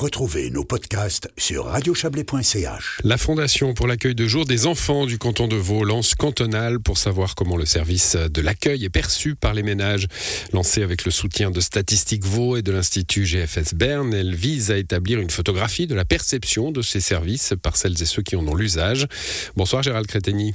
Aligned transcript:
Retrouvez 0.00 0.48
nos 0.48 0.64
podcasts 0.64 1.28
sur 1.36 1.66
radiochablais.ch. 1.66 3.00
La 3.04 3.18
Fondation 3.18 3.74
pour 3.74 3.86
l'accueil 3.86 4.14
de 4.14 4.26
jour 4.26 4.46
des 4.46 4.64
enfants 4.64 5.04
du 5.04 5.18
canton 5.18 5.46
de 5.46 5.56
Vaud 5.56 5.84
lance 5.84 6.14
Cantonal 6.14 6.80
pour 6.80 6.96
savoir 6.96 7.34
comment 7.34 7.58
le 7.58 7.66
service 7.66 8.16
de 8.16 8.40
l'accueil 8.40 8.86
est 8.86 8.88
perçu 8.88 9.34
par 9.34 9.52
les 9.52 9.62
ménages. 9.62 10.06
Lancée 10.54 10.82
avec 10.82 11.04
le 11.04 11.10
soutien 11.10 11.50
de 11.50 11.60
Statistique 11.60 12.24
Vaud 12.24 12.56
et 12.56 12.62
de 12.62 12.72
l'Institut 12.72 13.26
GFS 13.26 13.74
Berne, 13.74 14.14
elle 14.14 14.34
vise 14.34 14.70
à 14.70 14.78
établir 14.78 15.20
une 15.20 15.28
photographie 15.28 15.86
de 15.86 15.94
la 15.94 16.06
perception 16.06 16.72
de 16.72 16.80
ces 16.80 17.02
services 17.02 17.52
par 17.62 17.76
celles 17.76 18.00
et 18.00 18.06
ceux 18.06 18.22
qui 18.22 18.36
en 18.36 18.48
ont 18.48 18.54
l'usage. 18.54 19.06
Bonsoir 19.54 19.82
Gérald 19.82 20.06
Crétegny. 20.06 20.54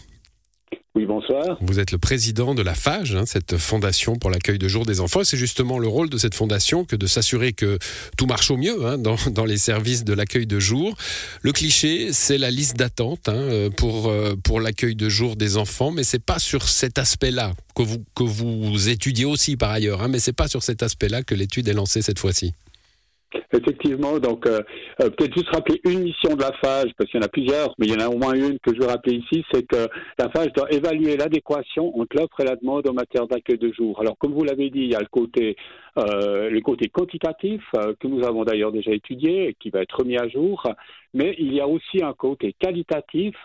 Bonsoir. 1.15 1.57
Vous 1.61 1.79
êtes 1.79 1.93
le 1.93 1.97
président 1.97 2.53
de 2.55 2.61
la 2.61 2.75
FAGE, 2.75 3.15
hein, 3.15 3.25
cette 3.25 3.55
fondation 3.55 4.17
pour 4.17 4.29
l'accueil 4.29 4.59
de 4.59 4.67
jour 4.67 4.85
des 4.85 4.99
enfants. 4.99 5.23
C'est 5.23 5.37
justement 5.37 5.79
le 5.79 5.87
rôle 5.87 6.09
de 6.09 6.17
cette 6.17 6.35
fondation 6.35 6.83
que 6.83 6.97
de 6.97 7.07
s'assurer 7.07 7.53
que 7.53 7.79
tout 8.17 8.25
marche 8.25 8.51
au 8.51 8.57
mieux 8.57 8.85
hein, 8.85 8.97
dans, 8.97 9.45
les 9.45 9.57
services 9.57 10.03
de 10.03 10.11
l'accueil 10.11 10.45
de 10.45 10.59
jour. 10.59 10.97
Le 11.41 11.53
cliché, 11.53 12.11
c'est 12.11 12.37
la 12.37 12.51
liste 12.51 12.75
d'attente 12.75 13.29
hein, 13.29 13.69
pour, 13.77 14.09
euh, 14.09 14.35
pour 14.43 14.59
l'accueil 14.59 14.97
de 14.97 15.07
jour 15.07 15.37
des 15.37 15.55
enfants, 15.55 15.91
mais 15.91 16.03
c'est 16.03 16.19
pas 16.19 16.37
sur 16.37 16.67
cet 16.67 16.99
aspect-là 16.99 17.53
que 17.77 17.83
vous, 17.83 18.03
que 18.13 18.23
vous 18.23 18.89
étudiez 18.89 19.23
aussi 19.23 19.55
par 19.55 19.71
ailleurs, 19.71 20.05
mais 20.09 20.19
c'est 20.19 20.33
pas 20.33 20.49
sur 20.49 20.63
cet 20.63 20.83
aspect-là 20.83 21.23
que 21.23 21.33
l'étude 21.33 21.69
est 21.69 21.73
lancée 21.73 22.01
cette 22.01 22.19
fois-ci. 22.19 22.51
Effectivement, 23.55 24.19
donc 24.19 24.45
euh, 24.47 24.59
euh, 25.01 25.09
peut-être 25.09 25.33
juste 25.33 25.49
rappeler 25.49 25.79
une 25.85 26.03
mission 26.03 26.35
de 26.35 26.41
la 26.41 26.51
phage, 26.63 26.91
parce 26.97 27.09
qu'il 27.09 27.19
y 27.19 27.23
en 27.23 27.25
a 27.25 27.29
plusieurs, 27.29 27.73
mais 27.77 27.87
il 27.87 27.93
y 27.93 27.95
en 27.95 28.05
a 28.05 28.09
au 28.09 28.17
moins 28.17 28.33
une 28.33 28.59
que 28.59 28.73
je 28.73 28.79
veux 28.79 28.87
rappeler 28.87 29.15
ici, 29.17 29.45
c'est 29.51 29.65
que 29.65 29.87
la 30.19 30.29
phage 30.29 30.51
doit 30.53 30.71
évaluer 30.71 31.15
l'adéquation 31.15 31.97
entre 31.97 32.17
l'offre 32.17 32.41
et 32.41 32.45
la 32.45 32.55
demande 32.55 32.87
en 32.87 32.93
matière 32.93 33.27
d'accueil 33.27 33.57
de 33.57 33.71
jour. 33.71 33.99
Alors 34.01 34.17
comme 34.17 34.33
vous 34.33 34.43
l'avez 34.43 34.69
dit, 34.69 34.79
il 34.79 34.91
y 34.91 34.95
a 34.95 34.99
le 34.99 35.07
côté, 35.07 35.55
euh, 35.97 36.49
le 36.49 36.61
côté 36.61 36.89
quantitatif 36.89 37.61
que 37.99 38.07
nous 38.07 38.25
avons 38.25 38.43
d'ailleurs 38.43 38.71
déjà 38.71 38.91
étudié 38.91 39.49
et 39.49 39.53
qui 39.53 39.69
va 39.69 39.81
être 39.81 39.99
remis 39.99 40.17
à 40.17 40.27
jour, 40.27 40.63
mais 41.15 41.33
il 41.39 41.53
y 41.53 41.61
a 41.61 41.67
aussi 41.67 42.03
un 42.03 42.13
côté 42.13 42.53
qualitatif, 42.59 43.35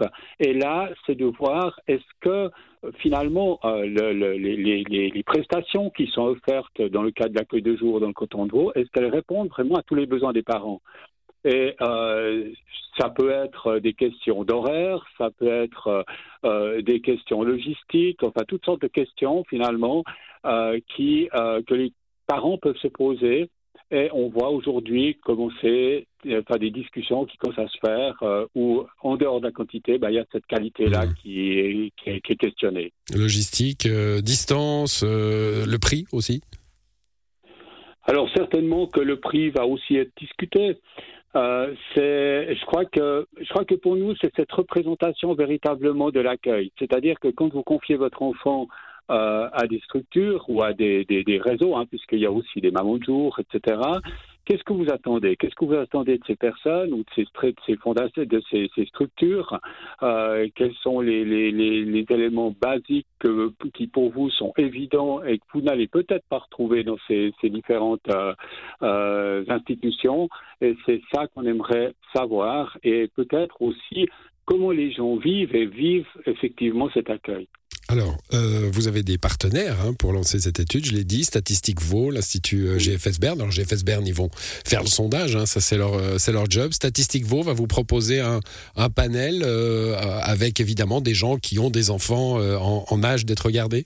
et 0.41 0.53
là, 0.53 0.91
c'est 1.07 1.15
de 1.15 1.27
voir 1.27 1.79
est-ce 1.87 2.03
que 2.21 2.51
finalement 2.99 3.61
euh, 3.65 3.87
le, 3.87 4.33
les, 4.33 5.23
prestations 5.23 5.91
qui 5.91 6.09
sont 6.09 6.23
offertes 6.23 6.83
dans 6.83 7.03
le 7.03 7.13
cadre 7.13 7.31
de 7.31 7.39
l'accueil 7.39 7.63
de 7.63 7.77
jour 7.77 8.01
dans 8.01 8.09
le 8.09 8.13
canton 8.13 8.47
de 8.47 8.79
est-ce 8.79 8.91
qu'elles 8.91 9.07
répondent 9.07 9.51
vraiment 9.51 9.77
à 9.77 9.83
tous 9.83 9.95
les 9.95 10.07
besoins 10.07 10.33
des 10.33 10.43
parents? 10.43 10.81
Et 11.45 11.75
euh, 11.81 12.51
ça 12.99 13.09
peut 13.09 13.31
être 13.31 13.79
des 13.79 13.93
questions 13.93 14.43
d'horaire, 14.43 15.05
ça 15.17 15.31
peut 15.31 15.49
être 15.49 16.05
euh, 16.45 16.83
des 16.83 17.01
questions 17.01 17.45
logistiques, 17.45 18.25
enfin 18.25 18.43
toutes 18.49 18.65
sortes 18.65 18.83
de 18.83 18.89
questions 18.89 19.45
finalement 19.49 20.03
qui 20.97 21.29
que 21.33 21.75
les 21.75 21.93
parents 22.27 22.59
peuvent 22.59 22.79
se 22.79 22.89
poser. 22.89 23.49
Et 23.93 24.09
on 24.13 24.29
voit 24.29 24.51
aujourd'hui 24.51 25.17
commencer 25.23 26.07
enfin, 26.27 26.59
des 26.59 26.71
discussions 26.71 27.25
qui 27.25 27.37
commencent 27.37 27.59
à 27.59 27.69
se 27.69 27.79
faire 27.85 28.17
euh, 28.23 28.47
où, 28.55 28.85
en 29.03 29.17
dehors 29.17 29.41
de 29.41 29.47
la 29.47 29.53
quantité, 29.53 29.99
bah, 29.99 30.11
il 30.11 30.15
y 30.15 30.19
a 30.19 30.25
cette 30.33 30.47
qualité-là 30.47 31.07
mmh. 31.07 31.15
qui, 31.15 31.59
est, 31.59 31.93
qui, 31.97 32.11
est, 32.11 32.37
questionnée. 32.37 32.93
Logistique, 33.15 33.87
euh, 33.87 34.21
distance, 34.21 35.03
euh, 35.05 35.65
le 35.67 35.79
prix 35.79 36.07
aussi? 36.13 36.43
Alors 38.05 38.29
certainement 38.35 38.87
que 38.87 39.01
le 39.01 39.21
prix 39.21 39.51
va 39.51 39.67
aussi 39.67 39.97
être 39.97 40.13
discuté. 40.19 40.79
c'est, 41.35 42.55
je 42.55 42.67
crois 42.67 42.85
que, 42.87 43.27
je 43.41 43.49
crois 43.51 43.65
que 43.65 43.75
pour 43.75 43.95
nous, 43.95 44.15
c'est 44.21 44.33
cette 44.35 44.51
représentation 44.51 45.35
véritablement 45.35 46.11
de 46.11 46.21
l'accueil. 46.21 46.73
C'est-à-dire 46.79 47.21
que 47.21 47.29
quand 47.29 47.53
vous 47.53 47.63
confiez 47.63 47.97
votre 47.97 48.23
enfant 48.23 48.67
euh, 49.11 49.49
à 49.53 49.67
des 49.67 49.81
structures 49.81 50.45
ou 50.49 50.63
à 50.63 50.73
des, 50.73 51.05
des, 51.05 51.39
réseaux, 51.39 51.77
hein, 51.77 51.85
puisqu'il 51.87 52.21
y 52.21 52.27
a 52.27 52.31
aussi 52.31 52.61
des 52.61 52.71
mamans 52.71 52.97
de 52.97 53.05
jour, 53.05 53.39
etc. 53.41 53.81
Qu'est-ce 54.45 54.65
que 54.65 54.73
vous 54.73 54.91
attendez? 54.91 55.37
Qu'est-ce 55.37 55.55
que 55.55 55.65
vous 55.65 55.75
attendez 55.75 56.19
de 56.19 56.25
ces 56.27 56.37
personnes 56.37 56.93
ou 56.93 56.99
de 56.99 57.11
ces, 57.15 57.23
de 57.25 57.55
ces 57.67 57.77
fondations, 57.77 58.25
de 58.25 58.43
ces, 58.51 58.71
ces 58.75 58.85
structures? 58.87 59.61
Euh, 60.03 60.49
Quels 60.55 60.75
sont 60.83 61.01
les, 61.01 61.25
les, 61.25 61.53
les, 61.53 62.07
éléments 62.09 62.55
basiques 62.61 63.07
que, 63.19 63.53
qui 63.75 63.87
pour 63.87 64.11
vous 64.11 64.31
sont 64.31 64.53
évidents 64.57 65.23
et 65.23 65.39
que 65.39 65.45
vous 65.55 65.61
n'allez 65.61 65.87
peut-être 65.87 66.25
pas 66.29 66.39
retrouver 66.39 66.83
dans 66.85 66.97
ces, 67.07 67.33
ces 67.41 67.51
différentes 67.51 68.09
euh, 68.83 69.45
institutions? 69.49 70.29
Et 70.61 70.77
c'est 70.87 71.01
ça 71.13 71.27
qu'on 71.29 71.45
aimerait 71.45 71.93
savoir 72.15 72.77
et 72.83 73.09
peut-être 73.15 73.61
aussi 73.61 74.09
comment 74.47 74.71
les 74.73 74.91
gens 74.91 75.17
vivent 75.17 75.55
et 75.55 75.67
vivent 75.67 76.09
effectivement 76.27 76.91
cet 76.91 77.11
accueil. 77.11 77.47
Alors, 77.91 78.19
euh, 78.33 78.71
vous 78.73 78.87
avez 78.87 79.03
des 79.03 79.19
partenaires 79.19 79.75
hein, 79.85 79.95
pour 79.99 80.13
lancer 80.13 80.39
cette 80.39 80.61
étude, 80.61 80.85
je 80.85 80.93
l'ai 80.93 81.03
dit, 81.03 81.25
Statistique 81.25 81.81
Vaud, 81.81 82.13
l'Institut 82.13 82.69
euh, 82.69 82.79
GFS 82.79 83.19
Bern. 83.19 83.41
Alors, 83.41 83.51
GFS 83.51 83.83
Bern, 83.85 84.07
ils 84.07 84.15
vont 84.15 84.29
faire 84.33 84.83
le 84.83 84.87
sondage, 84.87 85.35
hein, 85.35 85.45
ça 85.45 85.59
c'est 85.59 85.77
leur, 85.77 85.95
euh, 85.95 86.17
c'est 86.17 86.31
leur 86.31 86.49
job. 86.49 86.71
Statistique 86.71 87.25
Vaud 87.25 87.43
va 87.43 87.53
vous 87.53 87.67
proposer 87.67 88.21
un, 88.21 88.39
un 88.77 88.91
panel 88.91 89.43
avec 90.23 90.61
évidemment 90.61 91.01
des 91.01 91.15
gens 91.15 91.37
qui 91.37 91.59
ont 91.59 91.71
des 91.71 91.91
enfants 91.91 92.39
en, 92.39 93.03
âge 93.03 93.25
d'être 93.27 93.47
regardés 93.47 93.85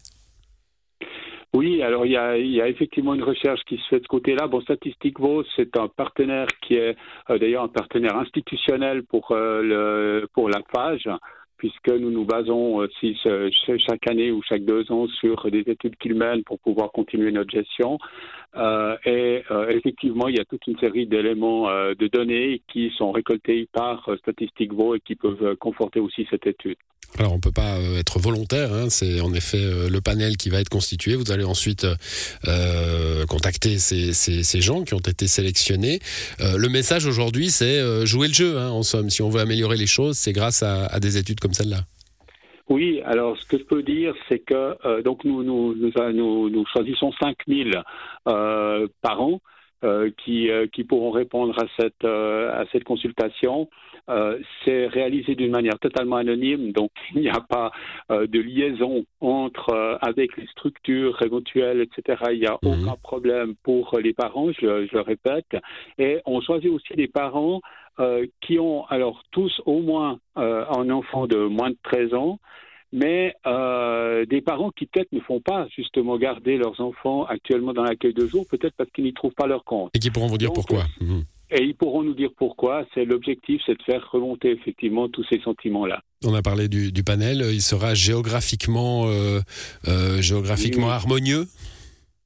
oui, 1.54 1.82
alors 1.82 2.04
il 2.04 2.10
y, 2.10 2.16
a, 2.16 2.36
y, 2.36 2.60
a, 2.60 2.68
effectivement 2.68 3.14
une 3.14 3.22
recherche 3.22 3.60
qui 3.68 3.76
se 3.76 3.82
fait 3.88 3.98
de 3.98 4.02
ce 4.02 4.08
côté-là. 4.08 4.48
Bon, 4.48 4.60
Statistique 4.60 5.20
Vaud, 5.20 5.44
c'est 5.54 5.76
un 5.76 5.86
partenaire 5.86 6.48
qui 6.60 6.74
est 6.74 6.96
d'ailleurs 7.28 7.62
un 7.62 7.68
partenaire 7.68 8.16
institutionnel 8.16 9.04
pour, 9.04 9.28
le, 9.30 10.26
pour 10.34 10.48
la 10.48 10.60
page 10.72 11.08
puisque 11.64 11.98
nous 11.98 12.10
nous 12.10 12.26
basons 12.26 12.74
aussi 12.74 13.18
euh, 13.24 13.48
chaque 13.88 14.06
année 14.10 14.30
ou 14.30 14.42
chaque 14.42 14.66
deux 14.66 14.92
ans 14.92 15.06
sur 15.08 15.50
des 15.50 15.60
études 15.60 15.96
qu'ils 15.96 16.14
mènent 16.14 16.44
pour 16.44 16.58
pouvoir 16.58 16.92
continuer 16.92 17.32
notre 17.32 17.50
gestion. 17.50 17.96
Euh, 18.54 18.98
et 19.06 19.42
euh, 19.50 19.70
effectivement, 19.70 20.28
il 20.28 20.36
y 20.36 20.40
a 20.40 20.44
toute 20.44 20.66
une 20.66 20.78
série 20.78 21.06
d'éléments 21.06 21.66
de 21.70 22.06
données 22.08 22.60
qui 22.68 22.92
sont 22.98 23.12
récoltés 23.12 23.66
par 23.72 24.10
Statistique 24.18 24.74
Vaud 24.74 24.94
et 24.94 25.00
qui 25.00 25.14
peuvent 25.14 25.56
conforter 25.56 26.00
aussi 26.00 26.26
cette 26.28 26.46
étude. 26.46 26.76
Alors 27.18 27.32
on 27.32 27.38
peut 27.38 27.52
pas 27.52 27.76
euh, 27.76 28.00
être 28.00 28.18
volontaire, 28.18 28.72
hein. 28.72 28.90
c'est 28.90 29.20
en 29.20 29.32
effet 29.34 29.62
euh, 29.62 29.88
le 29.88 30.00
panel 30.00 30.36
qui 30.36 30.50
va 30.50 30.60
être 30.60 30.68
constitué. 30.68 31.14
Vous 31.14 31.30
allez 31.30 31.44
ensuite 31.44 31.86
euh, 32.48 33.24
contacter 33.26 33.78
ces, 33.78 34.60
gens 34.60 34.82
qui 34.82 34.94
ont 34.94 34.98
été 34.98 35.26
sélectionnés. 35.26 36.00
le 36.40 36.68
message 36.68 37.06
aujourd'hui, 37.06 37.50
c'est 37.50 38.06
jouer 38.06 38.28
le 38.28 38.34
jeu. 38.34 38.58
Hein, 38.58 38.70
en 38.70 38.82
somme, 38.82 39.10
si 39.10 39.22
on 39.22 39.28
veut 39.28 39.40
améliorer 39.40 39.76
les 39.76 39.86
choses, 39.86 40.16
c'est 40.16 40.32
grâce 40.32 40.62
à, 40.62 40.98
des 41.00 41.18
études 41.18 41.40
comme 41.40 41.52
celle-là. 41.52 41.80
Oui, 42.68 43.02
alors 43.04 43.36
ce 43.38 43.46
que 43.46 43.58
je 43.58 43.64
peux 43.64 43.82
dire, 43.82 44.14
c'est 44.28 44.38
que 44.38 45.02
donc 45.02 45.24
nous 45.24 45.42
nous, 45.42 45.74
nous, 45.74 46.50
nous, 46.50 46.64
choisissons 46.72 47.12
5000 47.20 47.82
par 48.24 49.20
an. 49.20 49.40
Qui, 50.18 50.48
qui 50.72 50.84
pourront 50.84 51.10
répondre 51.10 51.54
à 51.58 51.66
cette, 51.78 52.04
à 52.04 52.64
cette 52.72 52.84
consultation. 52.84 53.68
Euh, 54.10 54.38
c'est 54.64 54.86
réalisé 54.86 55.34
d'une 55.34 55.50
manière 55.50 55.78
totalement 55.78 56.16
anonyme, 56.16 56.72
donc 56.72 56.90
il 57.14 57.22
n'y 57.22 57.30
a 57.30 57.40
pas 57.40 57.72
euh, 58.10 58.26
de 58.26 58.38
liaison 58.38 59.06
entre 59.20 59.70
euh, 59.70 59.96
avec 60.02 60.36
les 60.36 60.46
structures 60.48 61.20
éventuelles, 61.22 61.80
etc. 61.80 62.22
Il 62.32 62.40
n'y 62.40 62.46
a 62.46 62.58
mhm. 62.62 62.82
aucun 62.84 62.96
problème 63.02 63.54
pour 63.62 63.98
les 63.98 64.12
parents, 64.12 64.52
je, 64.52 64.86
je, 64.86 64.94
le 64.94 65.00
répète, 65.00 65.56
et 65.98 66.20
on 66.26 66.40
choisit 66.42 66.70
aussi 66.70 66.94
des 66.94 67.08
parents 67.08 67.60
qui 68.40 68.58
ont 68.58 68.86
alors 68.86 69.22
tous 69.30 69.62
au 69.66 69.80
moins 69.80 70.18
un 70.34 70.90
enfant 70.90 71.28
de 71.28 71.36
moins 71.36 71.70
de 71.70 71.76
13 71.84 72.14
ans 72.14 72.40
mais 72.94 73.34
euh, 73.44 74.24
des 74.24 74.40
parents 74.40 74.70
qui 74.70 74.86
peut-être 74.86 75.12
ne 75.12 75.20
font 75.20 75.40
pas 75.40 75.66
justement 75.76 76.16
garder 76.16 76.56
leurs 76.56 76.80
enfants 76.80 77.24
actuellement 77.24 77.72
dans 77.72 77.82
l'accueil 77.82 78.14
de 78.14 78.24
jour, 78.24 78.46
peut-être 78.48 78.74
parce 78.76 78.88
qu'ils 78.92 79.04
n'y 79.04 79.12
trouvent 79.12 79.34
pas 79.34 79.48
leur 79.48 79.64
compte. 79.64 79.90
Et 79.94 79.98
qui 79.98 80.12
pourront 80.12 80.28
vous 80.28 80.38
dire 80.38 80.52
pourquoi. 80.52 80.84
Mhm. 81.00 81.24
Et 81.50 81.64
ils 81.64 81.74
pourront 81.74 82.04
nous 82.04 82.14
dire 82.14 82.30
pourquoi. 82.36 82.86
C'est 82.94 83.04
l'objectif, 83.04 83.60
c'est 83.66 83.76
de 83.76 83.82
faire 83.82 84.08
remonter 84.12 84.52
effectivement 84.52 85.08
tous 85.08 85.24
ces 85.28 85.40
sentiments-là. 85.40 86.02
On 86.24 86.34
a 86.34 86.42
parlé 86.42 86.68
du, 86.68 87.04
panel. 87.04 87.44
Il 87.52 87.60
sera 87.60 87.94
géographiquement, 87.94 89.06
euh, 89.06 89.40
euh, 89.88 90.22
géographiquement 90.22 90.90
harmonieux? 90.90 91.46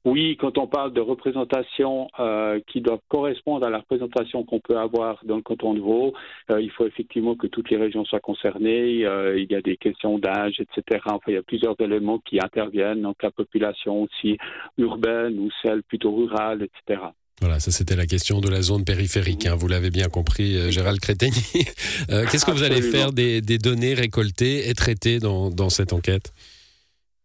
Oui, 0.05 0.37
quand 0.39 0.57
on 0.57 0.67
parle 0.67 0.93
de 0.93 1.01
représentation 1.01 2.07
euh, 2.19 2.59
qui 2.67 2.81
doit 2.81 2.99
correspondre 3.09 3.65
à 3.65 3.69
la 3.69 3.79
représentation 3.79 4.43
qu'on 4.43 4.59
peut 4.59 4.77
avoir 4.77 5.19
dans 5.25 5.35
le 5.35 5.41
canton 5.41 5.73
de 5.73 5.81
Vaud, 5.81 6.13
il 6.49 6.71
faut 6.71 6.87
effectivement 6.87 7.35
que 7.35 7.47
toutes 7.47 7.69
les 7.69 7.77
régions 7.77 8.05
soient 8.05 8.19
concernées. 8.19 9.01
il 9.01 9.47
y 9.49 9.55
a 9.55 9.61
des 9.61 9.77
questions 9.77 10.17
d'âge, 10.17 10.59
etc. 10.59 11.01
Enfin, 11.05 11.19
il 11.27 11.33
y 11.33 11.37
a 11.37 11.43
plusieurs 11.43 11.75
éléments 11.79 12.19
qui 12.19 12.39
interviennent, 12.39 13.01
donc 13.01 13.21
la 13.21 13.31
population 13.31 14.03
aussi 14.03 14.37
urbaine 14.77 15.37
ou 15.39 15.49
celle 15.61 15.83
plutôt 15.83 16.15
rurale, 16.15 16.63
etc. 16.63 17.01
Voilà, 17.41 17.59
ça 17.59 17.71
c'était 17.71 17.95
la 17.95 18.05
question 18.05 18.41
de 18.41 18.49
la 18.49 18.61
zone 18.61 18.83
périphérique. 18.83 19.45
Hein, 19.45 19.55
vous 19.55 19.67
l'avez 19.67 19.91
bien 19.91 20.09
compris, 20.09 20.57
euh, 20.57 20.71
Gérald 20.71 20.99
Crétegny. 20.99 21.43
Euh, 22.09 22.25
qu'est-ce 22.31 22.45
que 22.45 22.51
vous 22.51 22.63
allez 22.63 22.81
faire 22.81 23.11
des, 23.11 23.41
données 23.41 23.93
récoltées 23.93 24.69
et 24.69 24.73
traitées 24.73 25.19
dans, 25.19 25.69
cette 25.69 25.93
enquête? 25.93 26.31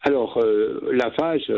Alors, 0.06 0.39
euh, 0.39 0.91
la 0.93 1.11
FAGE 1.12 1.49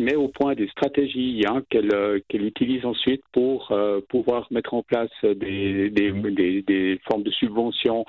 met 0.00 0.16
au 0.16 0.28
point 0.28 0.54
des 0.54 0.66
stratégies 0.68 1.44
hein, 1.48 1.62
qu'elle 1.70 2.44
utilise 2.44 2.84
ensuite 2.84 3.22
pour 3.32 3.72
pouvoir 4.08 4.48
mettre 4.50 4.74
en 4.74 4.82
place 4.82 5.10
des, 5.22 5.90
des 5.90 7.00
formes 7.08 7.22
de 7.22 7.30
subventions 7.30 8.04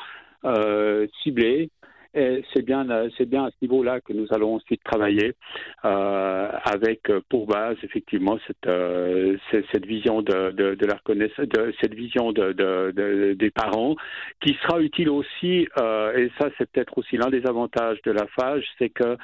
ciblées 1.23 1.69
Et 2.15 2.43
c'est 2.53 2.63
bien, 2.63 2.87
c'est 3.17 3.29
bien 3.29 3.45
à 3.45 3.49
ce 3.49 3.55
niveau-là 3.61 3.99
que 4.01 4.13
nous 4.13 4.27
allons 4.31 4.55
ensuite 4.55 4.83
travailler 4.83 5.33
avec 5.83 7.01
pour 7.29 7.45
base 7.45 7.77
effectivement 7.83 8.37
cette, 8.47 8.71
cette 9.71 9.85
vision 9.85 10.21
de, 10.21 10.51
de, 10.51 10.85
la 10.85 10.99
cette 11.81 11.93
vision 11.93 12.31
de, 12.31 12.53
de, 12.53 13.33
des 13.33 13.51
parents, 13.51 13.95
qui 14.41 14.57
sera 14.63 14.81
utile 14.81 15.09
aussi. 15.09 15.67
et 16.17 16.31
ça, 16.39 16.49
c'est 16.57 16.69
peut-être 16.71 16.97
aussi 16.97 17.17
l'un 17.17 17.29
des 17.29 17.45
avantages 17.45 18.01
de 18.03 18.11
la 18.11 18.25
FAGE, 18.27 18.65
c'est 18.79 18.89
que 18.89 19.17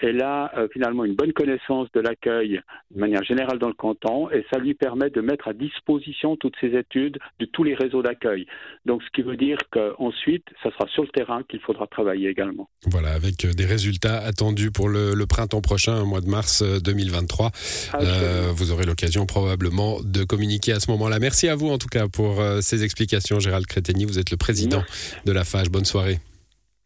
elle 0.00 0.22
a 0.22 0.52
finalement 0.72 1.04
une 1.04 1.14
bonne 1.14 1.32
connaissance 1.32 1.90
de 1.92 2.00
l'accueil 2.00 2.60
de 2.90 3.00
manière 3.00 3.22
générale 3.24 3.58
dans 3.58 3.68
le 3.68 3.74
canton, 3.74 4.30
et 4.30 4.44
ça 4.52 4.58
lui 4.58 4.74
permet 4.74 5.10
de 5.10 5.20
mettre 5.20 5.48
à 5.48 5.52
disposition 5.52 6.36
toutes 6.36 6.56
ces 6.60 6.76
études 6.76 7.18
de 7.38 7.46
tous 7.46 7.64
les 7.64 7.74
réseaux 7.74 8.02
d'accueil. 8.02 8.46
Donc, 8.84 9.02
ce 9.02 9.10
qui 9.10 9.22
veut 9.22 9.36
dire 9.36 9.58
qu'ensuite, 9.70 10.46
ça 10.62 10.70
sera 10.70 10.86
sur 10.88 11.02
le 11.02 11.08
terrain 11.08 11.42
qu'il 11.44 11.60
faudra 11.60 11.86
travailler 11.86 12.25
également. 12.28 12.68
Voilà, 12.86 13.12
avec 13.12 13.44
euh, 13.44 13.52
des 13.52 13.66
résultats 13.66 14.18
attendus 14.18 14.70
pour 14.70 14.88
le, 14.88 15.14
printemps 15.26 15.60
prochain, 15.60 16.00
au 16.02 16.06
mois 16.06 16.20
de 16.20 16.28
mars 16.28 16.62
2023. 16.62 17.46
Euh, 17.46 17.98
euh, 18.02 18.52
vous 18.54 18.70
aurez 18.70 18.84
l'occasion 18.84 19.26
probablement 19.26 19.98
de 20.02 20.24
communiquer 20.24 20.72
à 20.72 20.80
ce 20.80 20.90
moment-là. 20.92 21.18
Merci 21.18 21.48
à 21.48 21.56
vous 21.56 21.68
en 21.68 21.78
tout 21.78 21.88
cas 21.88 22.08
pour 22.08 22.42
ces 22.60 22.84
explications, 22.84 23.40
Gérald 23.40 23.66
Créteni. 23.66 24.04
Vous 24.04 24.18
êtes 24.18 24.30
le 24.30 24.36
président 24.36 24.82
de 25.24 25.32
la 25.32 25.44
FAGE. 25.44 25.70
Bonne 25.70 25.84
soirée. 25.84 26.18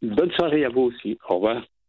Bonne 0.02 0.30
soirée 0.32 0.64
à 0.64 0.70
vous 0.70 0.82
aussi. 0.82 1.18
Au 1.28 1.34
revoir. 1.34 1.62